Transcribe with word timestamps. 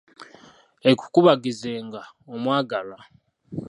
Ekukubagizenga, 0.89 2.01
omwagalwa! 2.33 2.99